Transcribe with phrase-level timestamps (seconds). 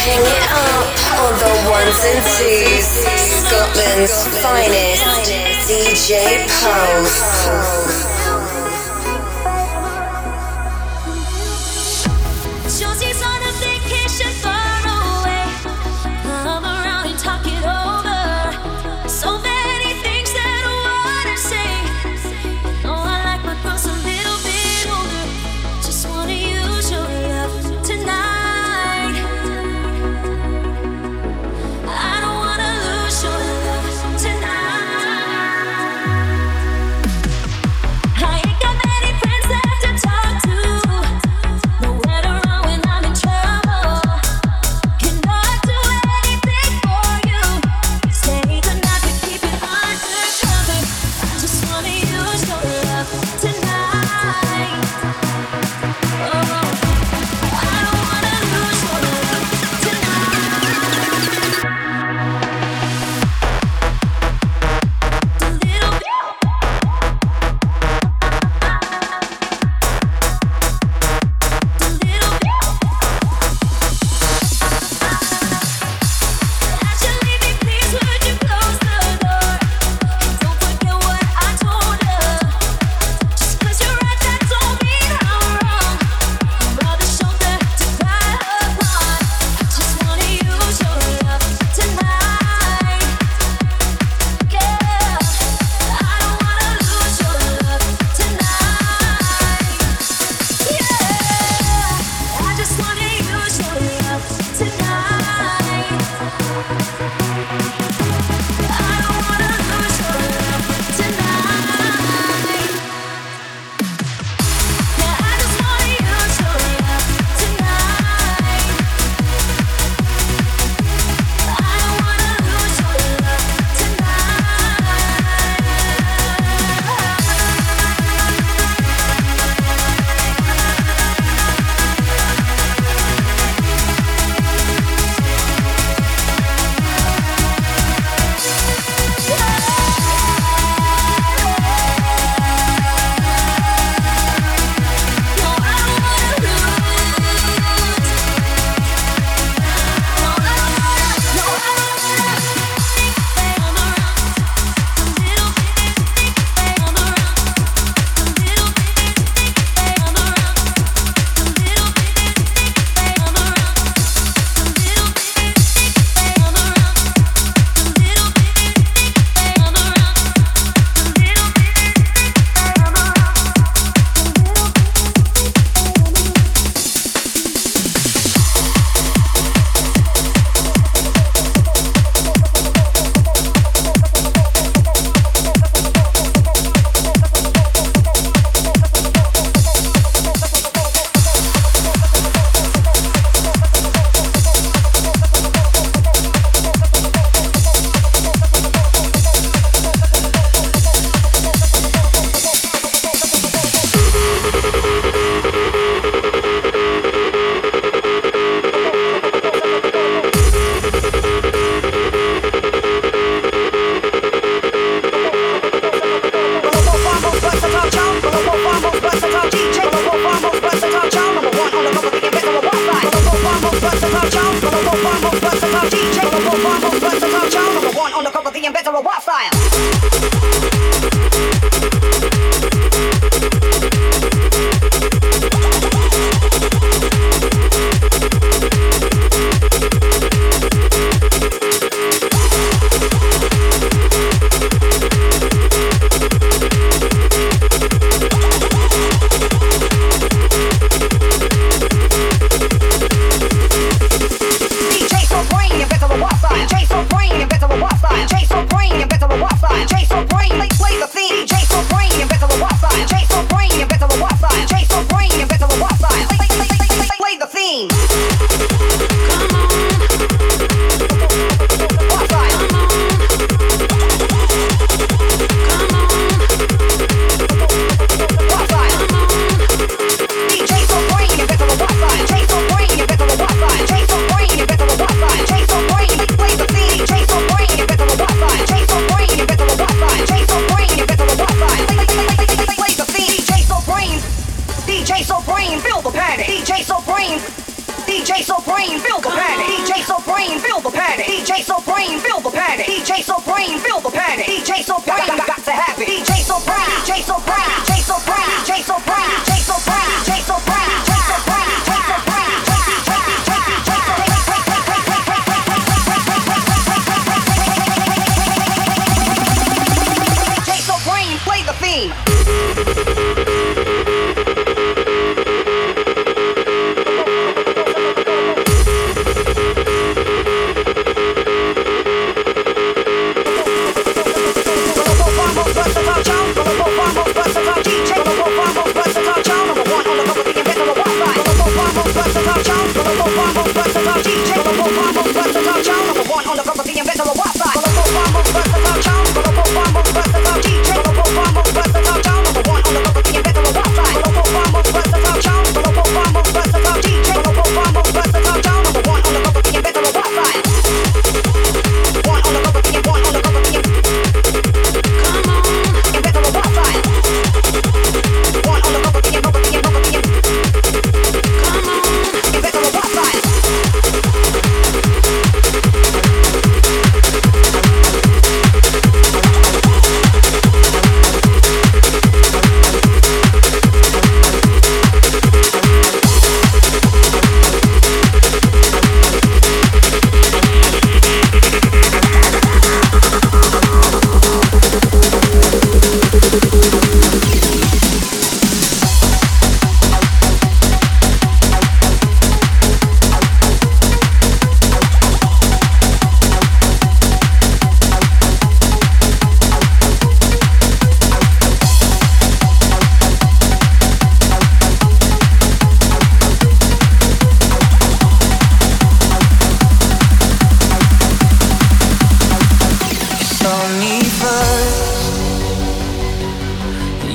[0.00, 0.88] Pumping it up
[1.20, 2.88] on the ones and twos.
[3.44, 5.28] Scotland's finest
[5.68, 8.19] DJ Pulse.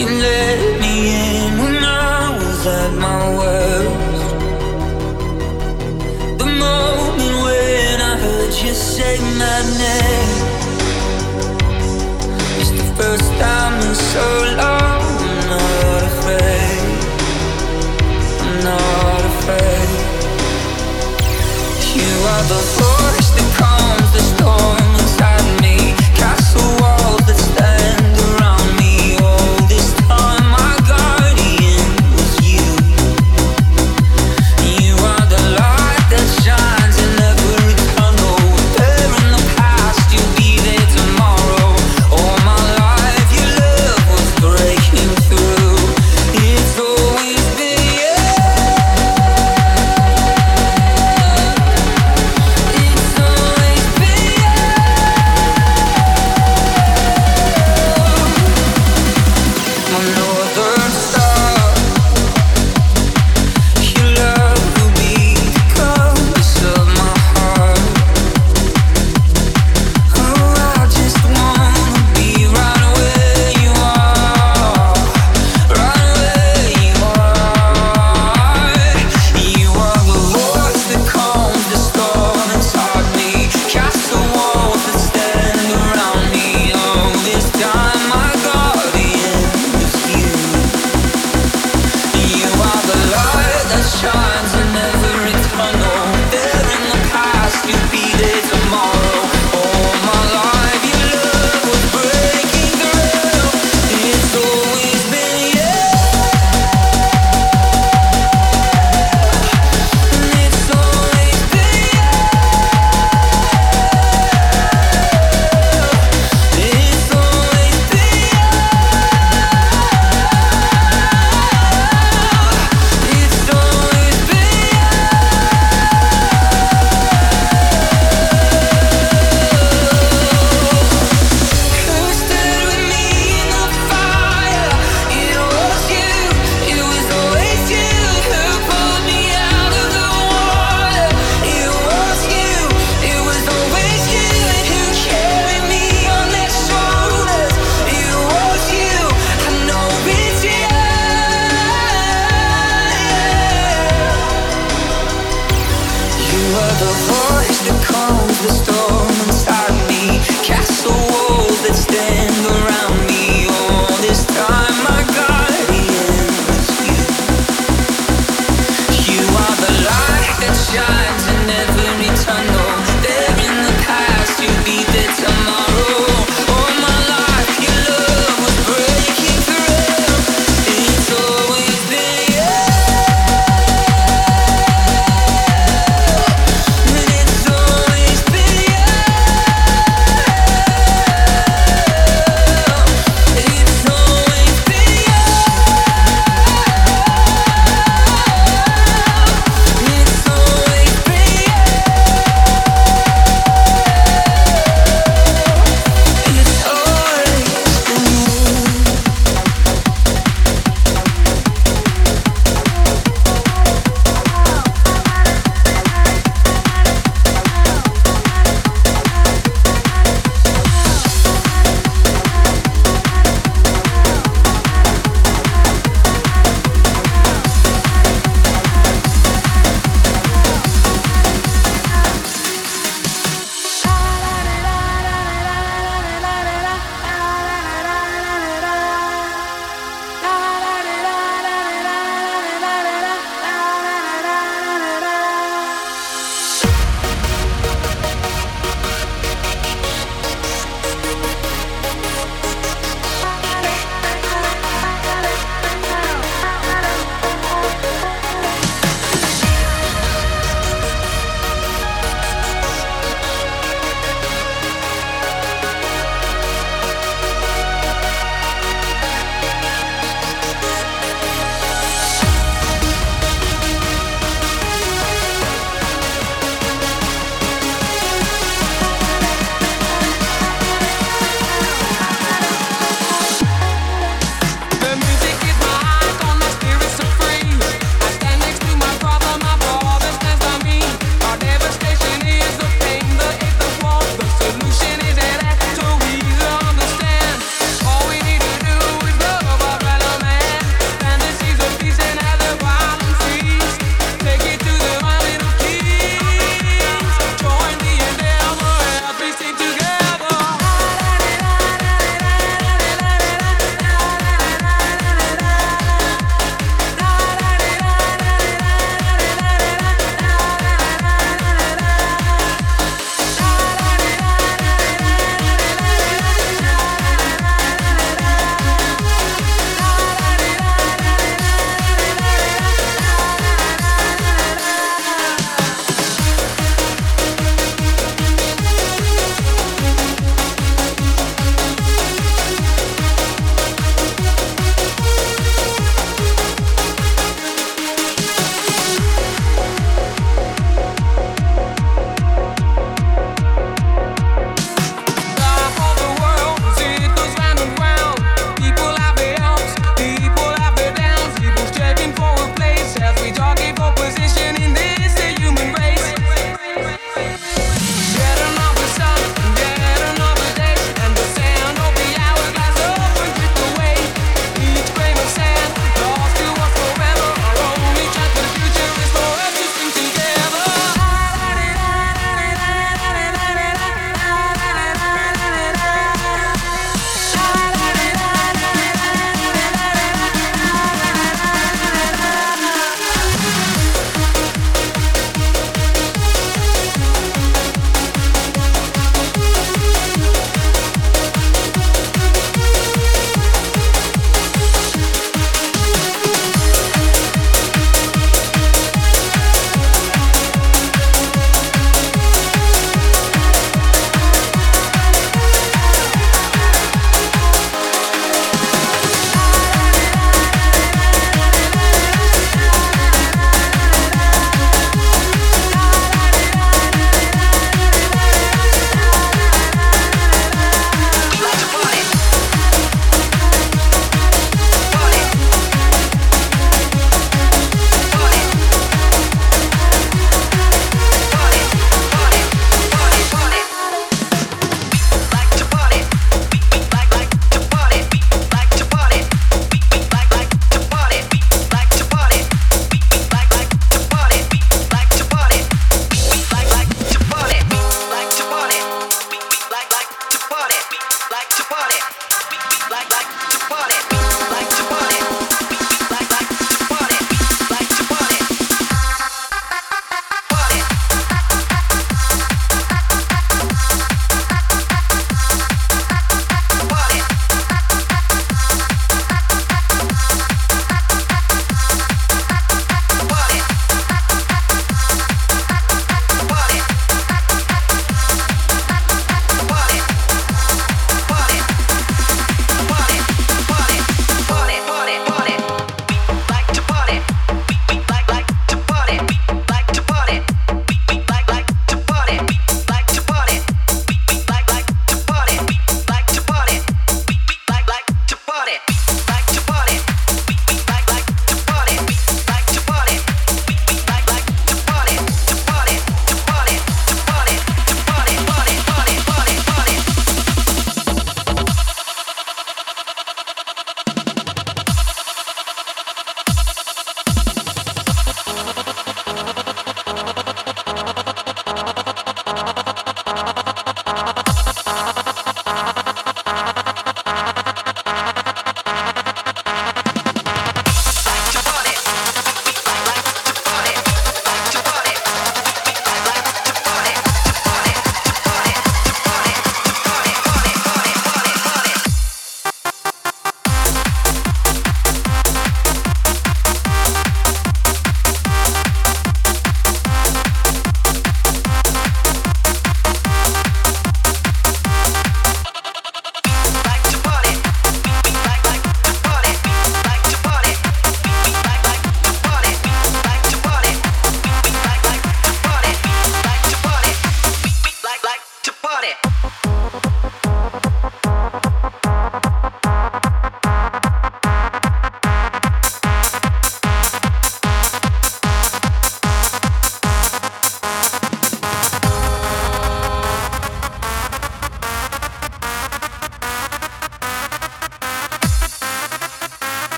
[0.00, 4.28] you let me in when I was at my worst.
[6.40, 10.38] The moment when I heard you say my name.
[12.80, 14.26] The first time in so
[14.60, 15.02] long.
[15.28, 16.80] I'm not afraid.
[18.44, 19.90] I'm not afraid.
[22.00, 22.79] You are the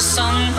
[0.00, 0.49] the sun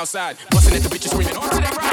[0.00, 0.38] outside.
[0.50, 1.89] Busting at the bitches screaming, on to that ride.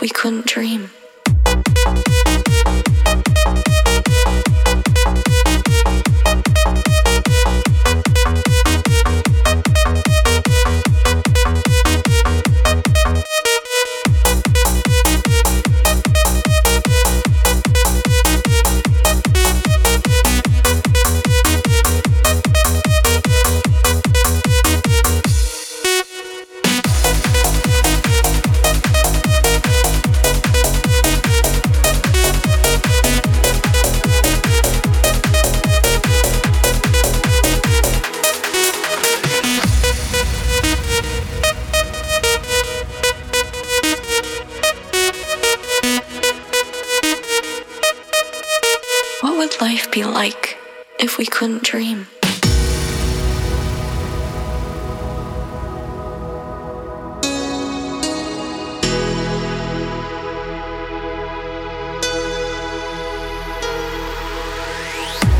[0.00, 0.90] We couldn't dream?
[51.20, 52.06] We couldn't dream.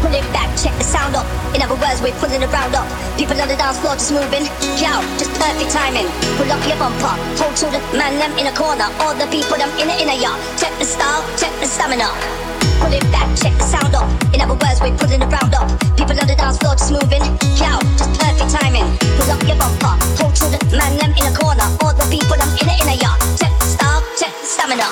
[0.03, 1.25] Pull it back, check the sound up.
[1.55, 2.85] In other words, we're pulling around up.
[3.17, 4.45] People on the dance floor just moving.
[4.77, 6.05] Yo, just perfect timing.
[6.37, 7.17] Pull up your bumper.
[7.41, 8.85] Hold to the man them in a corner.
[9.01, 10.39] All the people them in the inner yard.
[10.61, 12.60] Check the style, check the stamina.
[12.81, 14.09] Pull it back, check the sound up.
[14.33, 15.69] In other words, we're pulling around up.
[15.97, 17.23] People on the dance floor just moving.
[17.61, 18.89] Cow, just perfect timing.
[19.21, 19.95] Pull up your bumper.
[20.17, 21.69] Hold to the man them in a corner.
[21.85, 23.21] All the people them in the inner yard.
[23.37, 24.89] Check the style, check the stamina.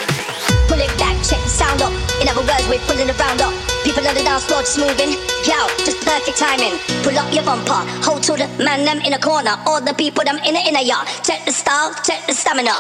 [0.69, 1.93] Pull it back, check the sound up.
[2.21, 3.57] In other words, we're pulling around up.
[3.83, 5.17] People on the dance floor just moving.
[5.49, 6.77] Cow, just perfect timing.
[7.03, 7.83] Pull up your bumper.
[8.05, 9.57] Hold to the man them in a corner.
[9.65, 11.09] All the people them in the inner yard.
[11.25, 12.77] Check the style, check the stamina.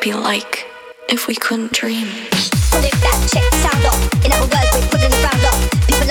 [0.00, 0.64] Be like
[1.08, 2.06] if we couldn't dream?
[3.02, 3.98] Back, check sound up.
[4.24, 4.30] In
[4.70, 5.18] we're pulling the
[5.50, 5.58] up.
[5.90, 6.06] People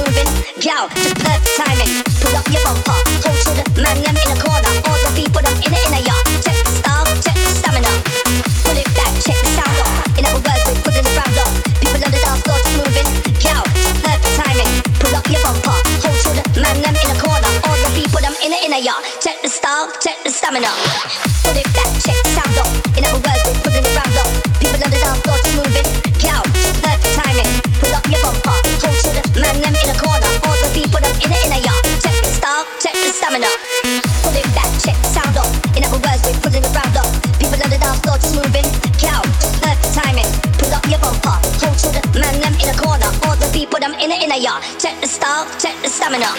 [0.00, 0.28] moving.
[0.56, 1.92] Just perfect timing.
[2.24, 2.96] Pull up your bumper.
[3.28, 4.72] Hold to the man them in a corner.
[4.88, 6.24] All the people them in the inner yard.
[6.40, 6.80] Check the
[18.58, 19.04] them in the yard.
[19.20, 20.68] Check the style, check the stamina.
[21.42, 22.70] Pull it back, check the sound up.
[22.96, 24.28] In other words, we're pulling it round up.
[24.58, 25.86] People on the dance floor just moving.
[26.18, 26.42] Cow,
[26.82, 27.50] perfect timing.
[27.78, 28.56] Pull up your bumper.
[28.82, 30.30] Hold to the man them in a corner.
[30.46, 31.82] All the people them in the inner yard.
[32.02, 33.50] Check the style, check the stamina.
[34.22, 35.50] Pull it back, check the sound up.
[35.76, 37.08] In other words, we're pulling it round up.
[37.38, 38.66] People on the dance floor just moving.
[38.98, 39.22] Cow,
[39.62, 40.28] perfect timing.
[40.58, 41.36] Pull up your bumper.
[41.62, 43.10] Hold to the man them in a corner.
[43.28, 44.64] All the people them in the inner yard.
[44.82, 46.32] Check the style, check the stamina.